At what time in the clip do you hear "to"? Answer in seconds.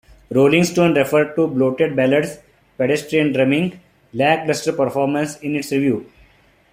1.35-1.45